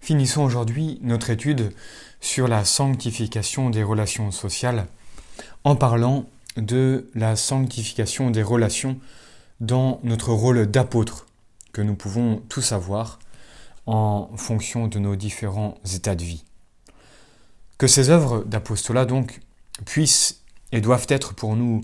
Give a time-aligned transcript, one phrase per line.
[0.00, 1.72] Finissons aujourd'hui notre étude
[2.20, 4.86] sur la sanctification des relations sociales
[5.62, 6.26] en parlant
[6.56, 8.98] de la sanctification des relations
[9.60, 11.26] dans notre rôle d'apôtre
[11.72, 13.18] que nous pouvons tous avoir
[13.86, 16.44] en fonction de nos différents états de vie.
[17.76, 19.40] Que ces œuvres d'apostolat donc
[19.84, 20.42] puissent
[20.72, 21.82] et doivent être pour nous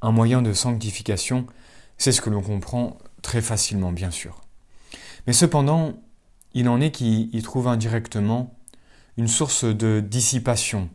[0.00, 1.46] un moyen de sanctification,
[1.98, 4.40] c'est ce que l'on comprend très facilement bien sûr.
[5.26, 5.94] Mais cependant,
[6.58, 8.52] il en est qui y trouvent indirectement
[9.16, 10.90] une source de dissipation,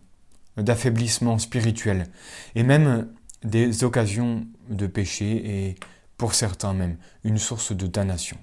[0.58, 2.08] d'affaiblissement spirituel,
[2.54, 3.08] et même
[3.46, 5.76] des occasions de péché, et
[6.18, 8.38] pour certains même une source de damnation.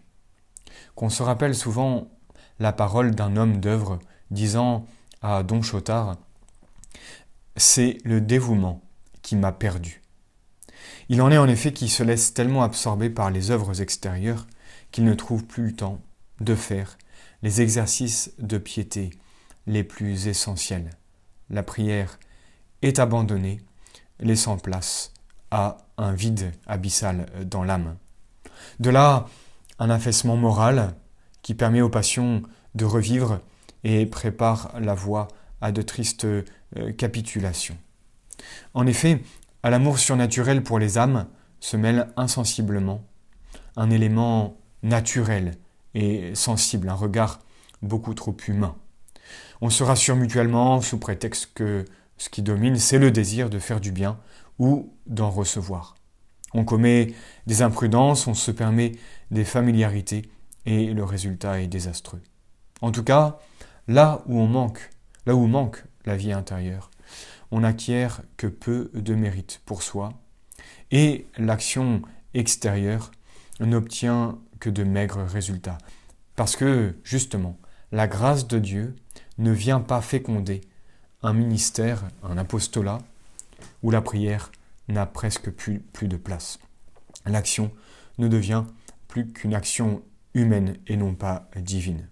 [0.95, 2.11] Qu'on se rappelle souvent
[2.59, 3.99] la parole d'un homme d'œuvre
[4.31, 4.87] disant
[5.21, 6.17] à Don Chotard
[7.55, 8.81] C'est le dévouement
[9.21, 10.01] qui m'a perdu.
[11.11, 14.47] Il en est en effet qui se laisse tellement absorber par les œuvres extérieures
[14.91, 16.01] qu'il ne trouve plus le temps
[16.41, 16.97] de faire
[17.43, 19.11] les exercices de piété
[19.67, 20.91] les plus essentiels.
[21.49, 22.19] La prière
[22.83, 23.61] est abandonnée,
[24.19, 25.13] laissant place
[25.51, 27.97] à un vide abyssal dans l'âme.
[28.79, 29.27] De là,
[29.79, 30.95] un affaissement moral
[31.43, 32.43] qui permet aux passions
[32.75, 33.41] de revivre
[33.85, 35.29] et prépare la voie
[35.61, 36.45] à de tristes euh,
[36.97, 37.77] capitulations.
[38.75, 39.23] En effet,
[39.63, 41.27] à l'amour surnaturel pour les âmes
[41.61, 43.05] se mêle insensiblement
[43.77, 45.55] un élément naturel
[45.95, 47.41] et sensible, un regard
[47.83, 48.77] beaucoup trop humain.
[49.61, 51.85] On se rassure mutuellement sous prétexte que
[52.19, 54.19] ce qui domine, c'est le désir de faire du bien
[54.59, 55.97] ou d'en recevoir.
[56.53, 57.15] On commet
[57.47, 58.93] des imprudences, on se permet
[59.31, 60.31] des familiarités
[60.67, 62.21] et le résultat est désastreux.
[62.81, 63.39] En tout cas,
[63.89, 64.91] là où on manque,
[65.27, 66.91] là où manque la vie intérieure,
[67.51, 70.13] on n'acquiert que peu de mérite pour soi
[70.91, 72.03] et l'action
[72.35, 73.11] extérieure
[73.61, 75.79] n'obtient que de maigres résultats.
[76.37, 77.59] Parce que, justement,
[77.93, 78.95] la grâce de Dieu
[79.39, 80.61] ne vient pas féconder
[81.23, 82.99] un ministère, un apostolat,
[83.83, 84.53] où la prière
[84.89, 86.59] n'a presque plus, de place.
[87.27, 87.71] L'action
[88.19, 88.65] ne devient
[89.09, 90.03] plus qu'une action
[90.35, 92.09] humaine et non pas divine.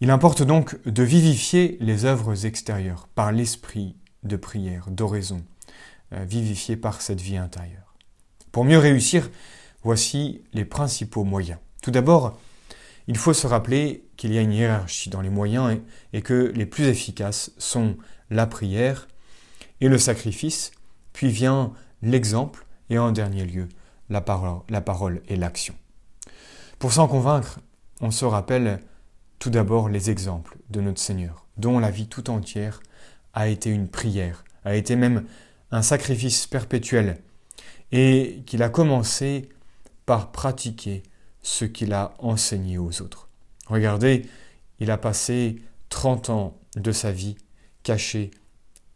[0.00, 5.42] Il importe donc de vivifier les œuvres extérieures par l'esprit de prière, d'oraison,
[6.12, 7.94] euh, vivifié par cette vie intérieure.
[8.52, 9.30] Pour mieux réussir,
[9.82, 11.58] voici les principaux moyens.
[11.82, 12.38] Tout d'abord,
[13.08, 15.78] il faut se rappeler qu'il y a une hiérarchie dans les moyens
[16.12, 17.96] et, que les plus efficaces sont
[18.30, 19.06] la prière
[19.80, 20.72] et le sacrifice,
[21.12, 21.72] puis vient
[22.02, 23.68] l'exemple et en dernier lieu
[24.08, 25.74] la parole, la parole et l'action.
[26.78, 27.60] Pour s'en convaincre,
[28.00, 28.80] on se rappelle
[29.38, 32.80] tout d'abord les exemples de notre Seigneur, dont la vie tout entière
[33.34, 35.24] a été une prière, a été même
[35.70, 37.18] un sacrifice perpétuel,
[37.92, 39.48] et qu'il a commencé
[40.06, 41.02] par pratiquer
[41.42, 43.28] ce qu'il a enseigné aux autres.
[43.66, 44.26] Regardez,
[44.78, 45.56] il a passé
[45.90, 47.36] 30 ans de sa vie
[47.82, 48.30] caché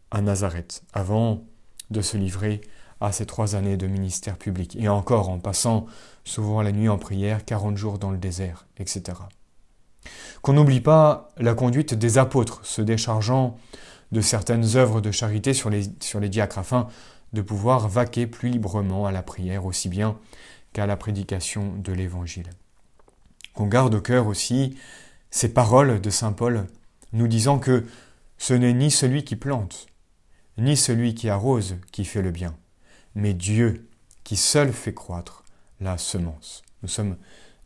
[0.09, 1.43] à Nazareth, avant
[1.89, 2.61] de se livrer
[2.99, 5.87] à ces trois années de ministère public, et encore en passant
[6.23, 9.17] souvent la nuit en prière, 40 jours dans le désert, etc.
[10.41, 13.57] Qu'on n'oublie pas la conduite des apôtres, se déchargeant
[14.11, 16.87] de certaines œuvres de charité sur les, sur les diacres, afin
[17.33, 20.17] de pouvoir vaquer plus librement à la prière, aussi bien
[20.73, 22.49] qu'à la prédication de l'Évangile.
[23.53, 24.77] Qu'on garde au cœur aussi
[25.29, 26.67] ces paroles de Saint Paul,
[27.13, 27.85] nous disant que
[28.37, 29.87] ce n'est ni celui qui plante,
[30.57, 32.55] ni celui qui arrose qui fait le bien,
[33.15, 33.89] mais Dieu
[34.23, 35.43] qui seul fait croître
[35.79, 36.63] la semence.
[36.83, 37.17] Nous sommes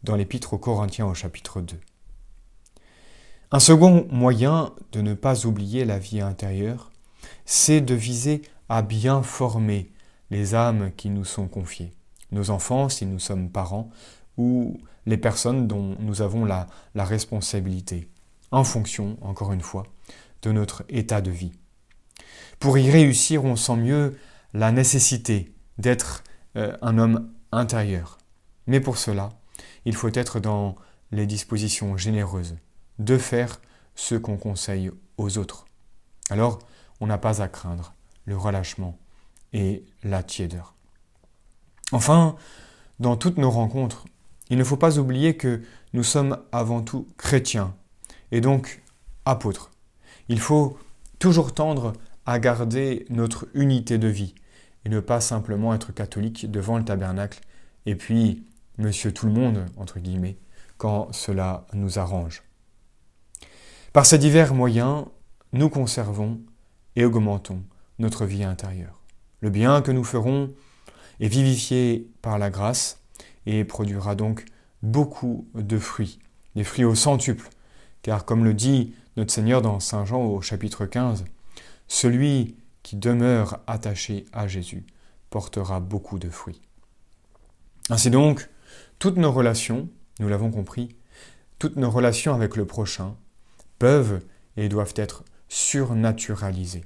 [0.03, 1.79] dans l'épître aux Corinthiens au chapitre 2.
[3.51, 6.91] Un second moyen de ne pas oublier la vie intérieure,
[7.45, 9.91] c'est de viser à bien former
[10.31, 11.93] les âmes qui nous sont confiées,
[12.35, 13.89] nos enfants si nous sommes parents,
[14.37, 18.09] ou les personnes dont nous avons la, responsabilité,
[18.51, 19.83] en fonction, encore une fois,
[20.41, 21.53] de notre état de vie.
[22.59, 24.17] Pour y réussir, on sent mieux
[24.53, 26.23] la nécessité d'être
[26.55, 28.17] euh, un homme intérieur.
[28.67, 29.29] Mais pour cela,
[29.85, 30.75] il faut être dans
[31.11, 32.55] les dispositions généreuses,
[32.99, 33.61] de faire
[33.95, 35.65] ce qu'on conseille aux autres.
[36.29, 36.59] Alors,
[36.99, 37.93] on n'a pas à craindre
[38.25, 38.97] le relâchement
[39.53, 40.74] et la tiédeur.
[41.91, 42.35] Enfin,
[42.99, 44.05] dans toutes nos rencontres,
[44.49, 45.61] il ne faut pas oublier que
[45.93, 47.75] nous sommes avant tout chrétiens
[48.31, 48.81] et donc
[49.25, 49.71] apôtres.
[50.29, 50.77] Il faut
[51.19, 51.93] toujours tendre
[52.25, 54.35] à garder notre unité de vie
[54.83, 57.41] et ne pas simplement être catholique devant le tabernacle
[57.85, 58.45] et puis
[58.77, 60.37] monsieur tout le monde, entre guillemets,
[60.77, 62.43] quand cela nous arrange.
[63.93, 65.05] Par ces divers moyens,
[65.53, 66.41] nous conservons
[66.95, 67.61] et augmentons
[67.99, 68.99] notre vie intérieure.
[69.39, 70.51] Le bien que nous ferons
[71.19, 72.99] est vivifié par la grâce
[73.45, 74.45] et produira donc
[74.81, 76.19] beaucoup de fruits,
[76.55, 77.49] des fruits au centuple,
[78.01, 81.25] car comme le dit notre Seigneur dans Saint Jean au chapitre 15,
[81.87, 84.85] celui qui demeure attaché à Jésus
[85.29, 86.61] portera beaucoup de fruits.
[87.89, 88.49] Ainsi donc,
[88.99, 89.89] toutes nos relations,
[90.19, 90.95] nous l'avons compris,
[91.59, 93.15] toutes nos relations avec le prochain
[93.79, 94.21] peuvent
[94.57, 96.85] et doivent être surnaturalisées.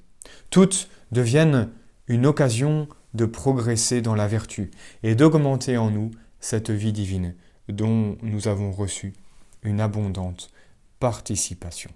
[0.49, 1.69] Toutes deviennent
[2.07, 4.71] une occasion de progresser dans la vertu
[5.03, 7.35] et d'augmenter en nous cette vie divine
[7.67, 9.13] dont nous avons reçu
[9.63, 10.49] une abondante
[10.99, 11.91] participation.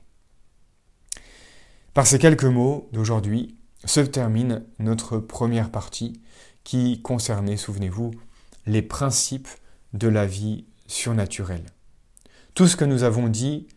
[1.93, 3.55] Par ces quelques mots d'aujourd'hui
[3.85, 6.21] se termine notre première partie
[6.63, 8.11] qui concernait, souvenez-vous,
[8.65, 9.49] les principes
[9.93, 11.65] de la vie surnaturelle.
[12.53, 13.67] Tout ce que nous avons dit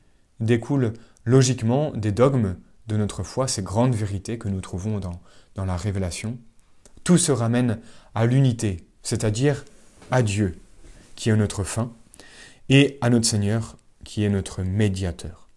[0.41, 0.93] découle
[1.25, 2.57] logiquement des dogmes
[2.87, 6.39] de notre foi, ces grandes vérités que nous trouvons dans, la révélation.
[7.07, 7.79] Tout se ramène
[8.17, 9.65] à l'unité, c'est-à-dire
[10.11, 10.59] à Dieu,
[11.15, 11.93] qui est notre fin,
[12.69, 15.49] et à notre Seigneur, qui est notre médiateur.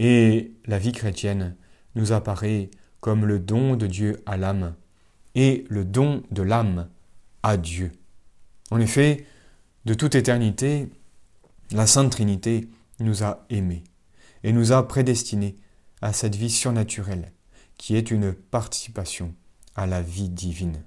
[0.00, 1.54] Et la vie chrétienne
[1.94, 4.74] nous apparaît comme le don de Dieu à l'âme
[5.36, 6.88] et le don de l'âme
[7.44, 7.92] à Dieu.
[8.72, 9.26] En effet,
[9.84, 10.88] de toute éternité,
[11.70, 12.68] la Sainte Trinité
[12.98, 13.84] nous a aimés
[14.42, 15.54] et nous a prédestinés
[16.02, 17.30] à cette vie surnaturelle
[17.78, 19.36] qui est une participation
[19.74, 20.82] à la vie divine.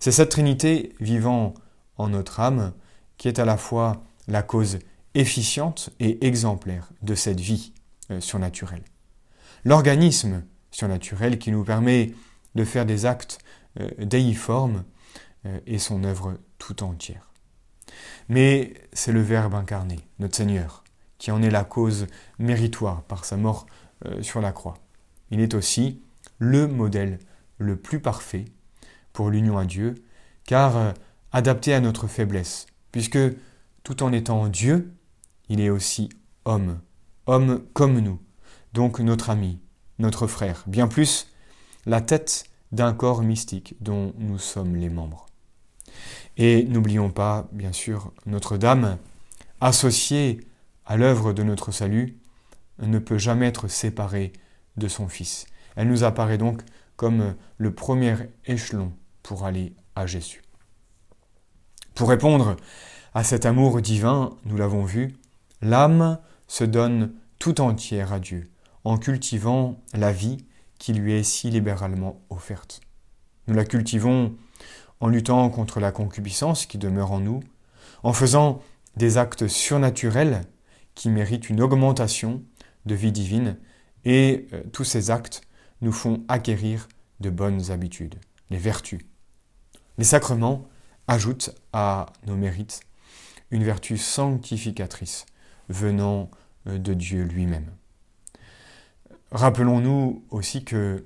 [0.00, 1.54] C'est cette Trinité vivant
[1.96, 2.72] en notre âme
[3.18, 4.78] qui est à la fois la cause
[5.14, 7.72] efficiente et exemplaire de cette vie
[8.10, 8.82] euh, surnaturelle.
[9.64, 12.14] L'organisme surnaturel qui nous permet
[12.54, 13.38] de faire des actes
[13.80, 14.84] euh, déiformes
[15.46, 17.30] euh, et son œuvre tout entière.
[18.28, 20.82] Mais c'est le Verbe incarné, notre Seigneur,
[21.18, 22.06] qui en est la cause
[22.38, 23.66] méritoire par sa mort
[24.20, 24.78] sur la croix.
[25.30, 26.00] Il est aussi
[26.38, 27.20] le modèle
[27.62, 28.44] le plus parfait
[29.12, 29.94] pour l'union à Dieu,
[30.44, 30.94] car
[31.32, 33.18] adapté à notre faiblesse, puisque
[33.82, 34.92] tout en étant Dieu,
[35.48, 36.08] il est aussi
[36.44, 36.80] homme,
[37.26, 38.20] homme comme nous,
[38.72, 39.58] donc notre ami,
[39.98, 41.28] notre frère, bien plus
[41.86, 45.26] la tête d'un corps mystique dont nous sommes les membres.
[46.36, 48.98] Et n'oublions pas, bien sûr, Notre-Dame,
[49.60, 50.40] associée
[50.86, 52.16] à l'œuvre de notre salut,
[52.78, 54.32] ne peut jamais être séparée
[54.76, 55.46] de son Fils.
[55.76, 56.62] Elle nous apparaît donc
[56.96, 58.16] comme le premier
[58.46, 58.92] échelon
[59.22, 60.42] pour aller à Jésus.
[61.94, 62.56] Pour répondre
[63.14, 65.14] à cet amour divin, nous l'avons vu,
[65.60, 66.18] l'âme
[66.48, 68.50] se donne tout entière à Dieu,
[68.84, 70.38] en cultivant la vie
[70.78, 72.80] qui lui est si libéralement offerte.
[73.46, 74.34] Nous la cultivons
[75.00, 77.40] en luttant contre la concupiscence qui demeure en nous,
[78.02, 78.60] en faisant
[78.96, 80.42] des actes surnaturels
[80.94, 82.42] qui méritent une augmentation
[82.86, 83.58] de vie divine,
[84.04, 85.42] et euh, tous ces actes
[85.82, 86.88] nous font acquérir
[87.20, 88.14] de bonnes habitudes,
[88.50, 89.00] les vertus.
[89.98, 90.66] Les sacrements
[91.08, 92.80] ajoutent à nos mérites
[93.50, 95.26] une vertu sanctificatrice
[95.68, 96.30] venant
[96.66, 97.70] euh, de Dieu lui-même.
[99.30, 101.04] Rappelons-nous aussi que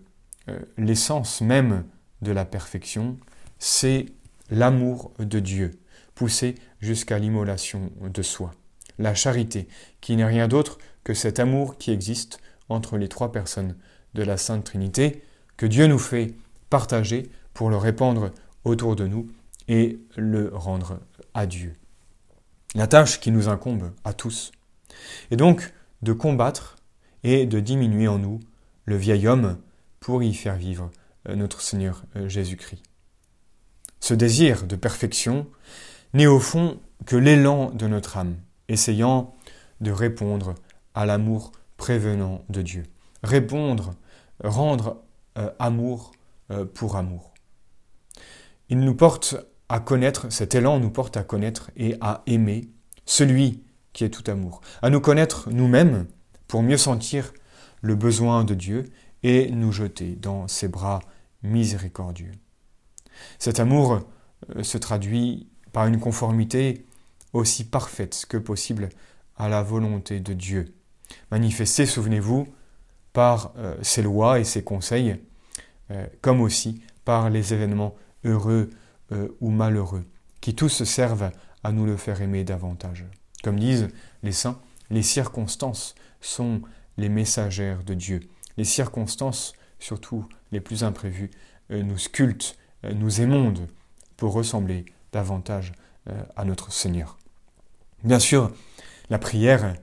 [0.48, 1.84] euh, l'essence même
[2.22, 3.18] de la perfection,
[3.58, 4.06] c'est
[4.50, 5.80] l'amour de Dieu,
[6.14, 8.52] poussé jusqu'à l'immolation de soi.
[8.98, 9.68] La charité,
[10.00, 12.38] qui n'est rien d'autre que cet amour qui existe
[12.68, 13.76] entre les trois personnes
[14.16, 15.22] de la Sainte Trinité,
[15.56, 16.34] que Dieu nous fait
[16.70, 18.32] partager pour le répandre
[18.64, 19.28] autour de nous
[19.68, 20.98] et le rendre
[21.34, 21.74] à Dieu.
[22.74, 24.50] La tâche qui nous incombe à tous
[25.30, 25.72] est donc
[26.02, 26.76] de combattre
[27.22, 28.40] et de diminuer en nous
[28.84, 29.58] le vieil homme
[30.00, 30.90] pour y faire vivre
[31.28, 32.82] euh, notre Seigneur euh, Jésus-Christ.
[34.00, 35.46] Ce désir de perfection
[36.14, 38.36] n'est au fond que l'élan de notre âme,
[38.68, 39.34] essayant
[39.80, 40.54] de répondre
[40.94, 42.84] à l'amour prévenant de Dieu.
[43.22, 43.94] Répondre,
[44.42, 45.02] rendre
[45.38, 46.12] euh, amour
[46.74, 47.34] pour amour.
[48.68, 49.34] Il nous porte
[49.68, 52.70] à connaître, cet élan nous porte à connaître et à aimer
[53.04, 56.06] celui qui est tout amour, à nous connaître nous-mêmes
[56.46, 57.32] pour mieux sentir
[57.80, 58.84] le besoin de Dieu
[59.22, 61.00] et nous jeter dans ses bras
[61.42, 62.32] miséricordieux.
[63.38, 64.00] Cet amour
[64.54, 66.86] euh, se traduit par une conformité
[67.32, 68.88] aussi parfaite que possible
[69.36, 70.74] à la volonté de Dieu,
[71.30, 72.46] manifestée, souvenez-vous,
[73.16, 75.16] par euh, ses lois et ses conseils,
[75.90, 77.94] euh, comme aussi par les événements
[78.24, 78.68] heureux
[79.40, 80.04] ou malheureux,
[80.40, 81.30] qui tous servent
[81.62, 83.06] à nous le faire aimer davantage.
[83.44, 83.86] Comme disent
[84.24, 84.58] les saints,
[84.90, 86.60] les circonstances sont
[86.96, 88.20] les messagères de Dieu.
[88.56, 91.30] Les circonstances, surtout les plus imprévues,
[91.70, 93.68] euh, nous sculptent, euh, nous émondent
[94.16, 95.72] pour ressembler davantage
[96.08, 97.16] euh, à notre Seigneur.
[98.02, 98.52] Bien sûr,
[99.08, 99.74] la prière,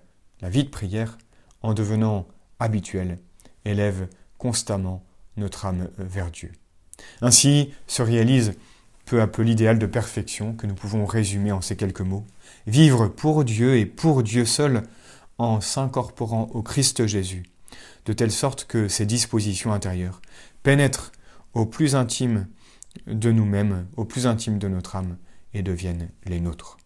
[0.41, 1.17] la vie de prière,
[1.61, 2.27] en devenant
[2.60, 3.19] habituelle,
[3.65, 4.07] élève
[4.38, 5.03] constamment
[5.38, 6.51] notre âme vers Dieu.
[7.22, 8.53] Ainsi se réalise
[9.05, 12.25] peu à peu l'idéal de perfection que nous pouvons résumer en ces quelques mots.
[12.67, 14.83] Vivre pour Dieu et pour Dieu seul
[15.38, 17.43] en s'incorporant au Christ Jésus,
[18.05, 20.22] de telle sorte que ces dispositions intérieures
[20.62, 21.12] pénètrent
[21.53, 22.48] au plus intime
[23.07, 25.17] de nous-mêmes, au plus intime de notre âme,
[25.53, 26.77] et deviennent les nôtres.